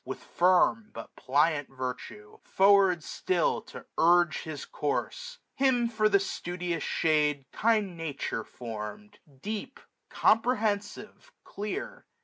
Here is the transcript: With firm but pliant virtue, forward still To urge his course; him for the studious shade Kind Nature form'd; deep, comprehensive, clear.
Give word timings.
With 0.03 0.23
firm 0.23 0.89
but 0.95 1.15
pliant 1.15 1.69
virtue, 1.69 2.39
forward 2.41 3.03
still 3.03 3.61
To 3.61 3.85
urge 3.99 4.39
his 4.41 4.65
course; 4.65 5.37
him 5.53 5.87
for 5.89 6.09
the 6.09 6.19
studious 6.19 6.81
shade 6.81 7.45
Kind 7.51 7.95
Nature 7.97 8.43
form'd; 8.43 9.19
deep, 9.43 9.79
comprehensive, 10.09 11.31
clear. 11.43 12.07